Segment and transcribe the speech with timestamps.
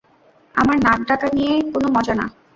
[0.55, 2.25] আমার নাকদাকা নিয়া কোনো মজা না।